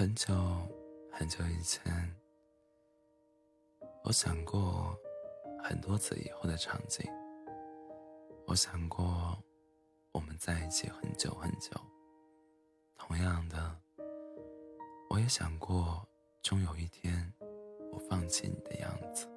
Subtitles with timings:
[0.00, 0.32] 很久
[1.12, 1.92] 很久以前，
[4.02, 4.98] 我想过
[5.62, 7.06] 很多次以后的场景。
[8.46, 9.36] 我想过
[10.12, 11.72] 我们在一起很久很久。
[12.96, 13.76] 同样的，
[15.10, 16.08] 我也想过
[16.40, 17.30] 终有一天
[17.92, 19.28] 我放弃你的样子。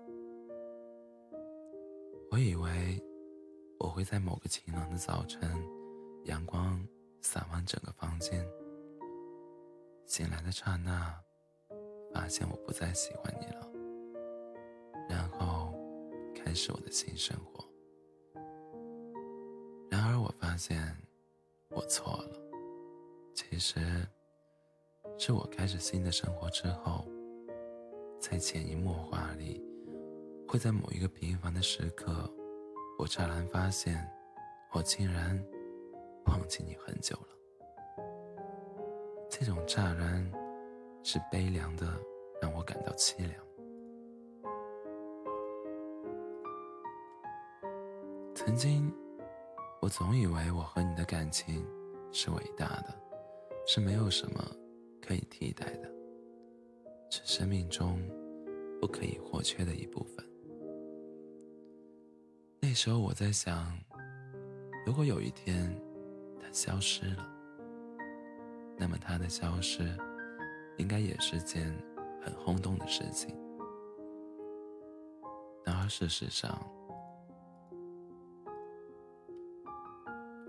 [2.32, 3.04] 我以为
[3.80, 5.42] 我会在某个晴朗的早晨，
[6.24, 6.82] 阳光
[7.22, 8.48] 洒满整个房间。
[10.14, 11.20] 醒来的刹那，
[12.14, 13.68] 发现我不再喜欢你了，
[15.10, 15.74] 然后
[16.36, 17.68] 开始我的新生活。
[19.90, 20.96] 然而我发现
[21.70, 22.40] 我错了，
[23.34, 23.80] 其实
[25.18, 27.08] 是我开始新的生活之后，
[28.20, 29.66] 在潜移默化里，
[30.48, 32.32] 会在某一个平凡的时刻，
[33.00, 34.08] 我乍然发现，
[34.74, 35.44] 我竟然
[36.28, 37.43] 忘记你很久了。
[39.36, 40.32] 这种乍然，
[41.02, 41.88] 是悲凉的，
[42.40, 43.34] 让我感到凄凉。
[48.36, 48.94] 曾经，
[49.82, 51.66] 我总以为我和你的感情
[52.12, 52.96] 是伟大的，
[53.66, 54.40] 是没有什么
[55.02, 55.92] 可以替代的，
[57.10, 58.00] 是生命中
[58.80, 60.24] 不可以或缺的一部分。
[62.62, 63.76] 那时候我在想，
[64.86, 65.76] 如果有一天
[66.40, 67.32] 它消失了。
[68.76, 69.96] 那么他的消失，
[70.78, 71.74] 应该也是件
[72.22, 73.34] 很轰动的事情。
[75.64, 76.60] 然而事实上，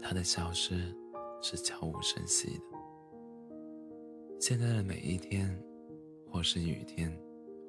[0.03, 0.92] 他的消失
[1.41, 2.64] 是悄无声息的。
[4.41, 5.56] 现在的每一天，
[6.31, 7.16] 或是雨天，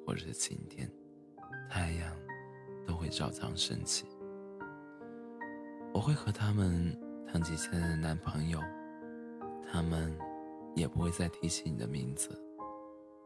[0.04, 0.90] 或是晴天，
[1.70, 2.16] 太阳
[2.86, 4.06] 都会照常升起。
[5.92, 8.58] 我会和他们谈起现在的男朋友，
[9.70, 10.16] 他们。
[10.76, 12.38] 也不会再提起你的名字，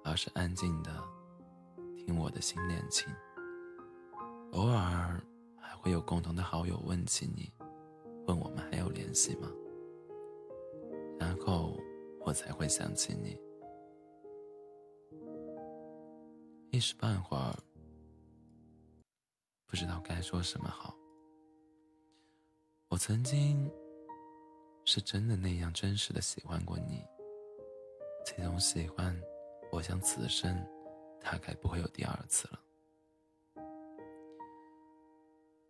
[0.04, 1.04] 而是安静的
[1.96, 3.12] 听我的新恋情。
[4.52, 5.20] 偶尔
[5.58, 7.52] 还会有共同的好友问起你，
[8.28, 9.50] 问我们还有联系吗？
[11.18, 11.76] 然后
[12.20, 13.36] 我才会想起你。
[16.70, 17.52] 一时半会儿
[19.66, 20.96] 不知道该说什么好。
[22.88, 23.68] 我曾经
[24.84, 27.04] 是真的那样真实的喜欢过你。
[28.24, 29.18] 这种喜欢，
[29.72, 30.54] 我想此生
[31.20, 32.60] 大概不会有第二次了。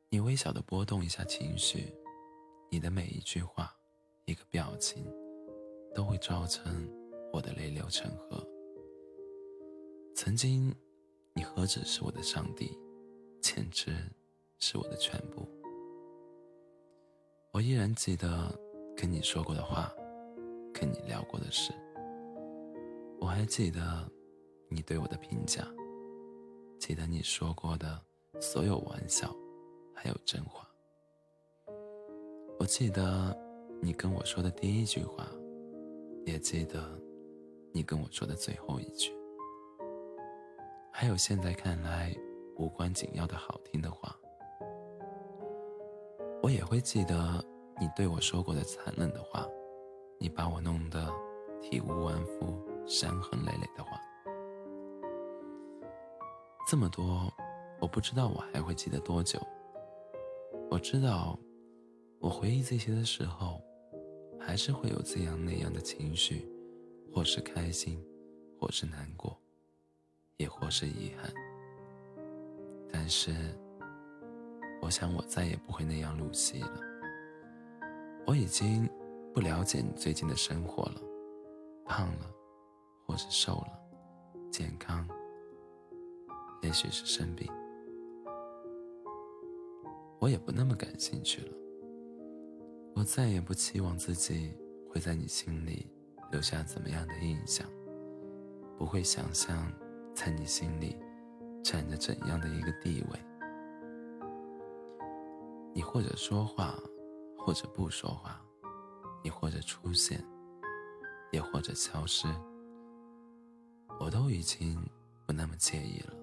[0.09, 1.95] 你微小的波动一下情绪，
[2.69, 3.75] 你的每一句话、
[4.25, 5.05] 一个表情，
[5.95, 6.89] 都会造成
[7.33, 8.45] 我的泪流成河。
[10.15, 10.75] 曾经，
[11.33, 12.77] 你何止是我的上帝，
[13.41, 13.97] 简直
[14.59, 15.49] 是我的全部。
[17.53, 18.53] 我依然记得
[18.97, 19.93] 跟你说过的话，
[20.75, 21.73] 跟你聊过的事。
[23.21, 24.11] 我还记得
[24.69, 25.63] 你对我的评价，
[26.79, 28.01] 记得你说过的
[28.41, 29.31] 所有玩笑，
[29.95, 30.67] 还有真话。
[32.59, 33.39] 我记得
[33.81, 35.29] 你跟我说的第一句话，
[36.25, 36.99] 也记得
[37.73, 39.13] 你跟我说的最后一句，
[40.91, 42.17] 还有现在看来
[42.57, 44.17] 无关紧要的好听的话。
[46.43, 47.45] 我也会记得
[47.79, 49.47] 你对我说过的残忍的话，
[50.19, 51.13] 你把我弄得
[51.61, 52.59] 体无完肤。
[52.87, 54.01] 伤痕累累的话，
[56.67, 57.33] 这么多，
[57.81, 59.39] 我不知道我还会记得多久。
[60.69, 61.39] 我知道，
[62.19, 63.63] 我回忆这些的时候，
[64.41, 66.51] 还是会有这样那样的情绪，
[67.15, 68.05] 或是开心，
[68.59, 69.39] 或是难过，
[70.37, 71.33] 也或是遗憾。
[72.93, 73.31] 但是，
[74.83, 76.81] 我想我再也不会那样入戏了。
[78.27, 78.91] 我已经
[79.33, 81.01] 不了解你最近的生活了，
[81.91, 82.31] 胖了。
[83.05, 83.73] 或是瘦了，
[84.53, 85.05] 健康，
[86.63, 87.51] 也许是生病，
[90.21, 91.53] 我也不那么感兴趣了。
[92.95, 94.57] 我再也不期望自己
[94.89, 95.91] 会在你心里
[96.31, 97.67] 留下怎么样的印象，
[98.79, 99.69] 不会想象
[100.15, 100.97] 在你心里
[101.65, 103.19] 占着怎样的一个地位。
[105.75, 106.79] 你或者说话，
[107.37, 108.31] 或者不说话；
[109.25, 110.25] 你或者出现，
[111.31, 112.27] 也或者消失。
[113.99, 114.79] 我都已经
[115.27, 116.15] 不那么介意了，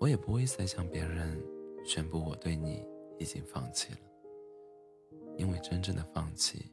[0.00, 1.40] 我也不会再向别人
[1.84, 2.84] 宣布我对你
[3.18, 4.00] 已经放弃了，
[5.38, 6.72] 因为真正的放弃，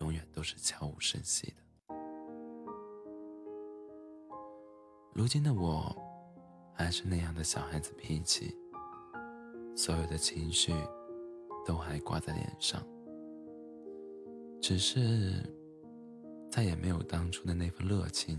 [0.00, 1.56] 永远都是悄无声息的。
[5.12, 5.94] 如今的我，
[6.72, 8.56] 还是那样的小孩子脾气，
[9.76, 10.72] 所有的情绪
[11.64, 12.82] 都还挂在脸上，
[14.64, 15.30] 只是。
[16.50, 18.38] 再也没有当初的那份热情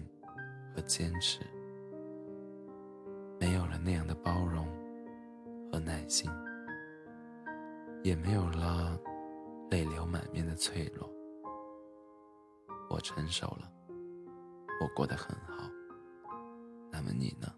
[0.73, 1.41] 和坚持，
[3.37, 4.65] 没有了那样的包容
[5.69, 6.31] 和耐心，
[8.03, 8.97] 也没有了
[9.69, 11.07] 泪流满面的脆弱。
[12.89, 13.69] 我成熟了，
[14.81, 15.69] 我过得很好。
[16.89, 17.53] 那么你呢？